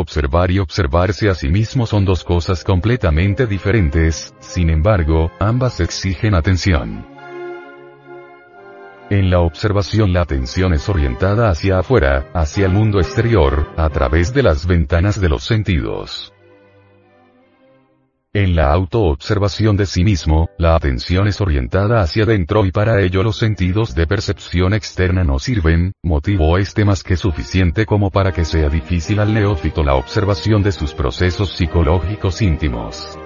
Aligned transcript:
Observar 0.00 0.50
y 0.50 0.58
observarse 0.58 1.28
a 1.28 1.34
sí 1.34 1.50
mismo 1.50 1.84
son 1.84 2.06
dos 2.06 2.24
cosas 2.24 2.64
completamente 2.64 3.46
diferentes, 3.46 4.34
sin 4.40 4.70
embargo, 4.70 5.30
ambas 5.38 5.78
exigen 5.78 6.34
atención. 6.34 7.06
En 9.10 9.28
la 9.28 9.40
observación 9.40 10.14
la 10.14 10.22
atención 10.22 10.72
es 10.72 10.88
orientada 10.88 11.50
hacia 11.50 11.80
afuera, 11.80 12.30
hacia 12.32 12.64
el 12.64 12.72
mundo 12.72 12.98
exterior, 12.98 13.74
a 13.76 13.90
través 13.90 14.32
de 14.32 14.42
las 14.42 14.66
ventanas 14.66 15.20
de 15.20 15.28
los 15.28 15.44
sentidos. 15.44 16.32
En 18.32 18.54
la 18.54 18.72
autoobservación 18.72 19.76
de 19.76 19.86
sí 19.86 20.04
mismo, 20.04 20.50
la 20.56 20.76
atención 20.76 21.26
es 21.26 21.40
orientada 21.40 22.00
hacia 22.00 22.22
adentro 22.22 22.64
y 22.64 22.70
para 22.70 23.00
ello 23.02 23.24
los 23.24 23.36
sentidos 23.36 23.92
de 23.96 24.06
percepción 24.06 24.72
externa 24.72 25.24
no 25.24 25.40
sirven, 25.40 25.94
motivo 26.04 26.56
este 26.56 26.84
más 26.84 27.02
que 27.02 27.16
suficiente 27.16 27.86
como 27.86 28.12
para 28.12 28.30
que 28.30 28.44
sea 28.44 28.68
difícil 28.68 29.18
al 29.18 29.34
neófito 29.34 29.82
la 29.82 29.96
observación 29.96 30.62
de 30.62 30.70
sus 30.70 30.94
procesos 30.94 31.56
psicológicos 31.56 32.40
íntimos. 32.40 33.18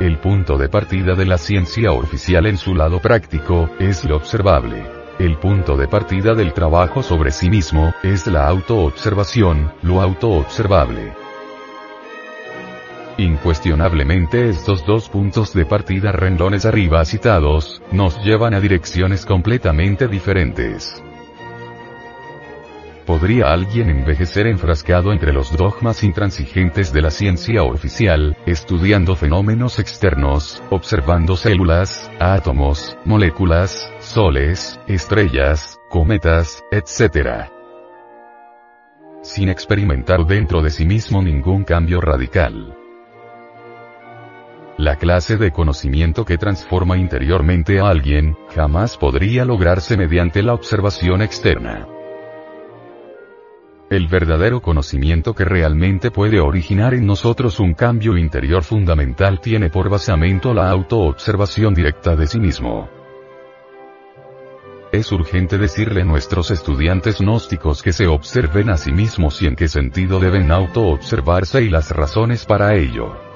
El 0.00 0.18
punto 0.18 0.56
de 0.56 0.70
partida 0.70 1.14
de 1.14 1.26
la 1.26 1.36
ciencia 1.36 1.92
oficial 1.92 2.46
en 2.46 2.56
su 2.56 2.74
lado 2.74 2.98
práctico, 2.98 3.68
es 3.78 4.06
lo 4.06 4.16
observable. 4.16 4.86
El 5.18 5.36
punto 5.36 5.76
de 5.76 5.86
partida 5.86 6.32
del 6.32 6.54
trabajo 6.54 7.02
sobre 7.02 7.30
sí 7.30 7.50
mismo, 7.50 7.92
es 8.02 8.26
la 8.26 8.48
autoobservación, 8.48 9.70
lo 9.82 10.00
autoobservable. 10.00 11.12
Incuestionablemente 13.22 14.48
estos 14.48 14.84
dos 14.84 15.08
puntos 15.08 15.54
de 15.54 15.64
partida 15.64 16.10
renglones 16.10 16.66
arriba 16.66 17.04
citados, 17.04 17.80
nos 17.92 18.20
llevan 18.24 18.52
a 18.52 18.58
direcciones 18.58 19.24
completamente 19.24 20.08
diferentes. 20.08 21.00
¿Podría 23.06 23.52
alguien 23.52 23.90
envejecer 23.90 24.48
enfrascado 24.48 25.12
entre 25.12 25.32
los 25.32 25.56
dogmas 25.56 26.02
intransigentes 26.02 26.92
de 26.92 27.00
la 27.00 27.12
ciencia 27.12 27.62
oficial, 27.62 28.36
estudiando 28.44 29.14
fenómenos 29.14 29.78
externos, 29.78 30.60
observando 30.70 31.36
células, 31.36 32.10
átomos, 32.18 32.98
moléculas, 33.04 33.88
soles, 34.00 34.80
estrellas, 34.88 35.78
cometas, 35.88 36.64
etc.? 36.72 37.52
Sin 39.22 39.48
experimentar 39.48 40.26
dentro 40.26 40.60
de 40.60 40.70
sí 40.70 40.84
mismo 40.84 41.22
ningún 41.22 41.62
cambio 41.62 42.00
radical. 42.00 42.81
La 44.78 44.96
clase 44.96 45.36
de 45.36 45.52
conocimiento 45.52 46.24
que 46.24 46.38
transforma 46.38 46.96
interiormente 46.96 47.78
a 47.78 47.88
alguien, 47.88 48.36
jamás 48.54 48.96
podría 48.96 49.44
lograrse 49.44 49.98
mediante 49.98 50.42
la 50.42 50.54
observación 50.54 51.20
externa. 51.20 51.86
El 53.90 54.08
verdadero 54.08 54.62
conocimiento 54.62 55.34
que 55.34 55.44
realmente 55.44 56.10
puede 56.10 56.40
originar 56.40 56.94
en 56.94 57.04
nosotros 57.04 57.60
un 57.60 57.74
cambio 57.74 58.16
interior 58.16 58.62
fundamental 58.62 59.40
tiene 59.40 59.68
por 59.68 59.90
basamento 59.90 60.54
la 60.54 60.70
autoobservación 60.70 61.74
directa 61.74 62.16
de 62.16 62.26
sí 62.26 62.40
mismo. 62.40 62.88
Es 64.90 65.12
urgente 65.12 65.58
decirle 65.58 66.00
a 66.00 66.06
nuestros 66.06 66.50
estudiantes 66.50 67.20
gnósticos 67.20 67.82
que 67.82 67.92
se 67.92 68.06
observen 68.06 68.70
a 68.70 68.78
sí 68.78 68.92
mismos 68.92 69.42
y 69.42 69.46
en 69.46 69.56
qué 69.56 69.68
sentido 69.68 70.18
deben 70.18 70.50
autoobservarse 70.50 71.62
y 71.62 71.68
las 71.68 71.90
razones 71.90 72.46
para 72.46 72.74
ello. 72.74 73.31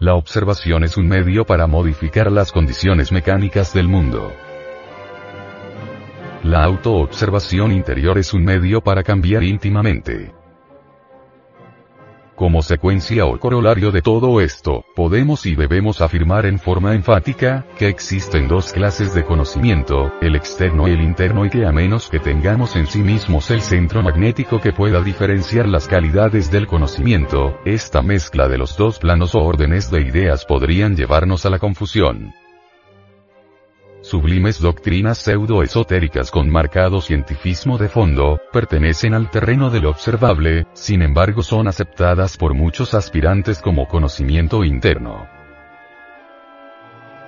La 0.00 0.14
observación 0.14 0.84
es 0.84 0.96
un 0.96 1.08
medio 1.08 1.44
para 1.44 1.66
modificar 1.66 2.30
las 2.30 2.52
condiciones 2.52 3.10
mecánicas 3.10 3.74
del 3.74 3.88
mundo. 3.88 4.32
La 6.44 6.62
autoobservación 6.62 7.72
interior 7.72 8.16
es 8.16 8.32
un 8.32 8.44
medio 8.44 8.80
para 8.80 9.02
cambiar 9.02 9.42
íntimamente. 9.42 10.37
Como 12.38 12.62
secuencia 12.62 13.26
o 13.26 13.36
corolario 13.40 13.90
de 13.90 14.00
todo 14.00 14.40
esto, 14.40 14.84
podemos 14.94 15.44
y 15.44 15.56
debemos 15.56 16.00
afirmar 16.00 16.46
en 16.46 16.60
forma 16.60 16.94
enfática, 16.94 17.66
que 17.76 17.88
existen 17.88 18.46
dos 18.46 18.72
clases 18.72 19.12
de 19.12 19.24
conocimiento, 19.24 20.12
el 20.20 20.36
externo 20.36 20.86
y 20.86 20.92
el 20.92 21.02
interno 21.02 21.44
y 21.44 21.50
que 21.50 21.66
a 21.66 21.72
menos 21.72 22.08
que 22.08 22.20
tengamos 22.20 22.76
en 22.76 22.86
sí 22.86 23.00
mismos 23.00 23.50
el 23.50 23.60
centro 23.60 24.04
magnético 24.04 24.60
que 24.60 24.72
pueda 24.72 25.02
diferenciar 25.02 25.66
las 25.66 25.88
calidades 25.88 26.48
del 26.52 26.68
conocimiento, 26.68 27.58
esta 27.64 28.02
mezcla 28.02 28.46
de 28.46 28.58
los 28.58 28.76
dos 28.76 29.00
planos 29.00 29.34
o 29.34 29.40
órdenes 29.40 29.90
de 29.90 30.02
ideas 30.02 30.44
podrían 30.44 30.94
llevarnos 30.94 31.44
a 31.44 31.50
la 31.50 31.58
confusión. 31.58 32.34
Sublimes 34.08 34.58
doctrinas 34.58 35.18
pseudo-esotéricas 35.18 36.30
con 36.30 36.48
marcado 36.48 37.02
cientifismo 37.02 37.76
de 37.76 37.90
fondo, 37.90 38.40
pertenecen 38.54 39.12
al 39.12 39.30
terreno 39.30 39.68
del 39.68 39.84
observable, 39.84 40.66
sin 40.72 41.02
embargo 41.02 41.42
son 41.42 41.68
aceptadas 41.68 42.38
por 42.38 42.54
muchos 42.54 42.94
aspirantes 42.94 43.60
como 43.60 43.86
conocimiento 43.86 44.64
interno. 44.64 45.28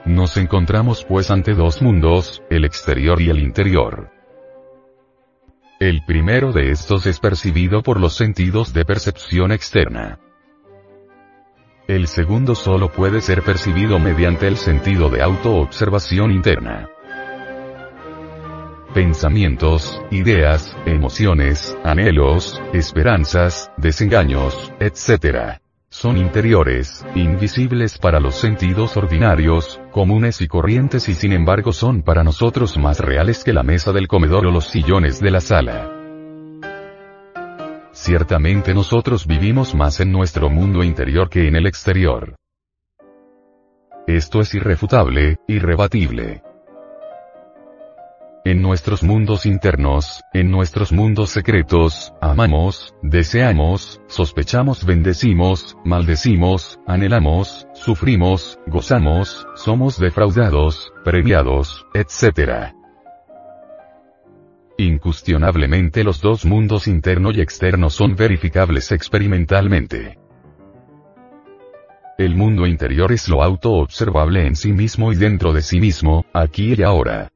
Nos 0.06 0.38
encontramos 0.38 1.04
pues 1.04 1.30
ante 1.30 1.52
dos 1.52 1.82
mundos, 1.82 2.42
el 2.48 2.64
exterior 2.64 3.20
y 3.20 3.28
el 3.28 3.40
interior. 3.40 4.10
El 5.80 6.02
primero 6.06 6.50
de 6.50 6.70
estos 6.70 7.04
es 7.04 7.20
percibido 7.20 7.82
por 7.82 8.00
los 8.00 8.14
sentidos 8.16 8.72
de 8.72 8.86
percepción 8.86 9.52
externa. 9.52 10.18
El 11.90 12.06
segundo 12.06 12.54
solo 12.54 12.92
puede 12.92 13.20
ser 13.20 13.42
percibido 13.42 13.98
mediante 13.98 14.46
el 14.46 14.56
sentido 14.56 15.08
de 15.08 15.24
autoobservación 15.24 16.30
interna. 16.30 16.88
Pensamientos, 18.94 20.00
ideas, 20.12 20.76
emociones, 20.86 21.76
anhelos, 21.82 22.62
esperanzas, 22.72 23.72
desengaños, 23.76 24.72
etc. 24.78 25.58
Son 25.88 26.16
interiores, 26.16 27.04
invisibles 27.16 27.98
para 27.98 28.20
los 28.20 28.36
sentidos 28.36 28.96
ordinarios, 28.96 29.80
comunes 29.90 30.42
y 30.42 30.46
corrientes 30.46 31.08
y 31.08 31.14
sin 31.14 31.32
embargo 31.32 31.72
son 31.72 32.02
para 32.02 32.22
nosotros 32.22 32.78
más 32.78 33.00
reales 33.00 33.42
que 33.42 33.52
la 33.52 33.64
mesa 33.64 33.90
del 33.90 34.06
comedor 34.06 34.46
o 34.46 34.52
los 34.52 34.66
sillones 34.66 35.18
de 35.18 35.30
la 35.32 35.40
sala. 35.40 35.99
Ciertamente 38.10 38.74
nosotros 38.74 39.24
vivimos 39.24 39.72
más 39.76 40.00
en 40.00 40.10
nuestro 40.10 40.50
mundo 40.50 40.82
interior 40.82 41.30
que 41.30 41.46
en 41.46 41.54
el 41.54 41.64
exterior. 41.64 42.34
Esto 44.08 44.40
es 44.40 44.52
irrefutable, 44.52 45.36
irrebatible. 45.46 46.42
En 48.44 48.62
nuestros 48.62 49.04
mundos 49.04 49.46
internos, 49.46 50.22
en 50.32 50.50
nuestros 50.50 50.90
mundos 50.90 51.30
secretos, 51.30 52.12
amamos, 52.20 52.96
deseamos, 53.00 54.00
sospechamos, 54.08 54.84
bendecimos, 54.84 55.76
maldecimos, 55.84 56.80
anhelamos, 56.88 57.68
sufrimos, 57.74 58.58
gozamos, 58.66 59.46
somos 59.54 60.00
defraudados, 60.00 60.92
premiados, 61.04 61.86
etc. 61.94 62.74
Incuestionablemente 64.80 66.04
los 66.04 66.22
dos 66.22 66.46
mundos 66.46 66.88
interno 66.88 67.32
y 67.32 67.42
externo 67.42 67.90
son 67.90 68.16
verificables 68.16 68.92
experimentalmente. 68.92 70.16
El 72.16 72.34
mundo 72.34 72.66
interior 72.66 73.12
es 73.12 73.28
lo 73.28 73.42
autoobservable 73.42 74.46
en 74.46 74.56
sí 74.56 74.72
mismo 74.72 75.12
y 75.12 75.16
dentro 75.16 75.52
de 75.52 75.60
sí 75.60 75.80
mismo, 75.80 76.24
aquí 76.32 76.72
y 76.78 76.82
ahora. 76.82 77.30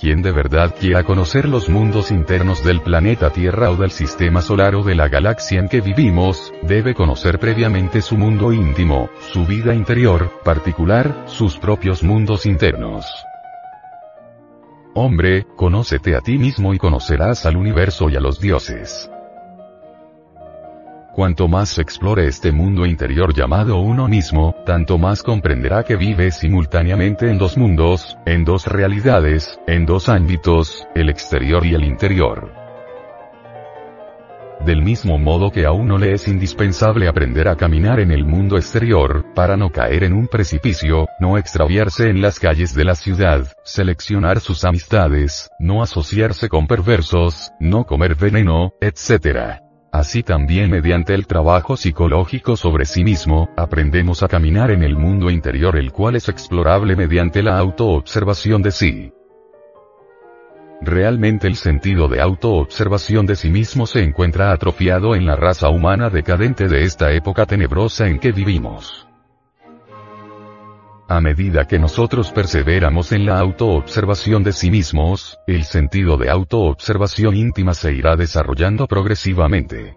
Quien 0.00 0.22
de 0.22 0.32
verdad 0.32 0.74
quiera 0.80 1.04
conocer 1.04 1.46
los 1.46 1.68
mundos 1.68 2.10
internos 2.10 2.64
del 2.64 2.80
planeta 2.80 3.28
Tierra 3.28 3.70
o 3.70 3.76
del 3.76 3.90
sistema 3.90 4.40
solar 4.40 4.74
o 4.74 4.82
de 4.82 4.94
la 4.94 5.08
galaxia 5.08 5.60
en 5.60 5.68
que 5.68 5.82
vivimos, 5.82 6.54
debe 6.62 6.94
conocer 6.94 7.38
previamente 7.38 8.00
su 8.00 8.16
mundo 8.16 8.50
íntimo, 8.50 9.10
su 9.30 9.44
vida 9.44 9.74
interior, 9.74 10.40
particular, 10.42 11.24
sus 11.26 11.58
propios 11.58 12.02
mundos 12.02 12.46
internos. 12.46 13.04
Hombre, 14.96 15.44
conócete 15.56 16.14
a 16.14 16.20
ti 16.20 16.38
mismo 16.38 16.72
y 16.72 16.78
conocerás 16.78 17.46
al 17.46 17.56
universo 17.56 18.08
y 18.08 18.14
a 18.14 18.20
los 18.20 18.40
dioses. 18.40 19.10
Cuanto 21.14 21.48
más 21.48 21.78
explore 21.78 22.28
este 22.28 22.52
mundo 22.52 22.86
interior 22.86 23.34
llamado 23.34 23.80
uno 23.80 24.06
mismo, 24.06 24.54
tanto 24.64 24.96
más 24.96 25.24
comprenderá 25.24 25.82
que 25.82 25.96
vive 25.96 26.30
simultáneamente 26.30 27.28
en 27.28 27.38
dos 27.38 27.56
mundos, 27.56 28.16
en 28.24 28.44
dos 28.44 28.68
realidades, 28.68 29.58
en 29.66 29.84
dos 29.84 30.08
ámbitos, 30.08 30.86
el 30.94 31.08
exterior 31.08 31.66
y 31.66 31.74
el 31.74 31.84
interior. 31.84 32.63
Del 34.64 34.80
mismo 34.80 35.18
modo 35.18 35.50
que 35.50 35.66
a 35.66 35.72
uno 35.72 35.98
le 35.98 36.14
es 36.14 36.26
indispensable 36.26 37.06
aprender 37.06 37.48
a 37.48 37.56
caminar 37.56 38.00
en 38.00 38.10
el 38.10 38.24
mundo 38.24 38.56
exterior, 38.56 39.26
para 39.34 39.58
no 39.58 39.68
caer 39.70 40.04
en 40.04 40.14
un 40.14 40.26
precipicio, 40.26 41.06
no 41.20 41.36
extraviarse 41.36 42.08
en 42.08 42.22
las 42.22 42.40
calles 42.40 42.74
de 42.74 42.84
la 42.84 42.94
ciudad, 42.94 43.46
seleccionar 43.62 44.40
sus 44.40 44.64
amistades, 44.64 45.50
no 45.58 45.82
asociarse 45.82 46.48
con 46.48 46.66
perversos, 46.66 47.52
no 47.60 47.84
comer 47.84 48.14
veneno, 48.14 48.72
etc. 48.80 49.60
Así 49.92 50.22
también 50.22 50.70
mediante 50.70 51.12
el 51.12 51.26
trabajo 51.26 51.76
psicológico 51.76 52.56
sobre 52.56 52.86
sí 52.86 53.04
mismo, 53.04 53.50
aprendemos 53.58 54.22
a 54.22 54.28
caminar 54.28 54.70
en 54.70 54.82
el 54.82 54.96
mundo 54.96 55.28
interior 55.28 55.76
el 55.76 55.92
cual 55.92 56.16
es 56.16 56.30
explorable 56.30 56.96
mediante 56.96 57.42
la 57.42 57.58
autoobservación 57.58 58.62
de 58.62 58.70
sí. 58.70 59.12
Realmente 60.84 61.46
el 61.46 61.56
sentido 61.56 62.08
de 62.08 62.20
autoobservación 62.20 63.24
de 63.24 63.36
sí 63.36 63.48
mismo 63.48 63.86
se 63.86 64.02
encuentra 64.02 64.52
atrofiado 64.52 65.14
en 65.14 65.24
la 65.24 65.34
raza 65.34 65.70
humana 65.70 66.10
decadente 66.10 66.68
de 66.68 66.84
esta 66.84 67.10
época 67.12 67.46
tenebrosa 67.46 68.06
en 68.06 68.18
que 68.18 68.32
vivimos. 68.32 69.08
A 71.08 71.22
medida 71.22 71.66
que 71.66 71.78
nosotros 71.78 72.32
perseveramos 72.32 73.12
en 73.12 73.24
la 73.24 73.38
autoobservación 73.38 74.42
de 74.42 74.52
sí 74.52 74.70
mismos, 74.70 75.38
el 75.46 75.64
sentido 75.64 76.18
de 76.18 76.28
autoobservación 76.28 77.34
íntima 77.34 77.72
se 77.72 77.94
irá 77.94 78.14
desarrollando 78.16 78.86
progresivamente. 78.86 79.96